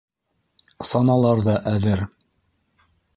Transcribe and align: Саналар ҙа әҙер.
Саналар 0.91 1.41
ҙа 1.49 1.55
әҙер. 1.73 2.03